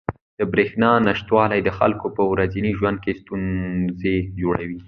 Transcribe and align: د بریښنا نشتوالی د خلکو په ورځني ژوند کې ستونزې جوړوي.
د 0.39 0.41
بریښنا 0.51 0.91
نشتوالی 1.07 1.59
د 1.63 1.69
خلکو 1.79 2.07
په 2.17 2.23
ورځني 2.31 2.71
ژوند 2.79 2.97
کې 3.03 3.17
ستونزې 3.21 4.15
جوړوي. 4.41 4.79